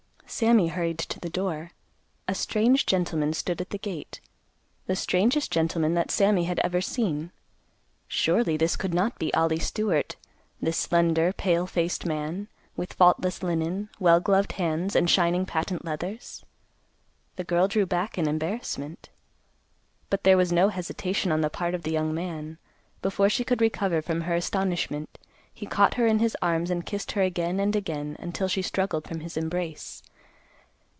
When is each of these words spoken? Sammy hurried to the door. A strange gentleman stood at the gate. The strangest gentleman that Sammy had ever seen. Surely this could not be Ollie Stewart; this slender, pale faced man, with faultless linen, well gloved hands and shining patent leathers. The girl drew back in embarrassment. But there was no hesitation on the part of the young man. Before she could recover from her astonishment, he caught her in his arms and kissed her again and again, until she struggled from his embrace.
Sammy 0.33 0.69
hurried 0.69 0.97
to 0.99 1.19
the 1.19 1.29
door. 1.29 1.71
A 2.25 2.33
strange 2.33 2.85
gentleman 2.85 3.33
stood 3.33 3.59
at 3.59 3.71
the 3.71 3.77
gate. 3.77 4.21
The 4.87 4.95
strangest 4.95 5.51
gentleman 5.51 5.93
that 5.95 6.09
Sammy 6.09 6.45
had 6.45 6.57
ever 6.61 6.79
seen. 6.79 7.33
Surely 8.07 8.55
this 8.55 8.77
could 8.77 8.93
not 8.93 9.19
be 9.19 9.33
Ollie 9.33 9.59
Stewart; 9.59 10.15
this 10.61 10.77
slender, 10.77 11.33
pale 11.33 11.67
faced 11.67 12.05
man, 12.05 12.47
with 12.77 12.93
faultless 12.93 13.43
linen, 13.43 13.89
well 13.99 14.21
gloved 14.21 14.53
hands 14.53 14.95
and 14.95 15.09
shining 15.09 15.45
patent 15.45 15.83
leathers. 15.83 16.45
The 17.35 17.43
girl 17.43 17.67
drew 17.67 17.85
back 17.85 18.17
in 18.17 18.25
embarrassment. 18.29 19.09
But 20.09 20.23
there 20.23 20.37
was 20.37 20.53
no 20.53 20.69
hesitation 20.69 21.33
on 21.33 21.41
the 21.41 21.49
part 21.49 21.75
of 21.75 21.83
the 21.83 21.91
young 21.91 22.13
man. 22.13 22.57
Before 23.01 23.27
she 23.27 23.43
could 23.43 23.59
recover 23.59 24.01
from 24.01 24.21
her 24.21 24.35
astonishment, 24.35 25.17
he 25.53 25.65
caught 25.65 25.95
her 25.95 26.07
in 26.07 26.19
his 26.19 26.37
arms 26.41 26.71
and 26.71 26.85
kissed 26.85 27.11
her 27.11 27.21
again 27.21 27.59
and 27.59 27.75
again, 27.75 28.15
until 28.17 28.47
she 28.47 28.61
struggled 28.61 29.05
from 29.05 29.19
his 29.19 29.35
embrace. 29.35 30.01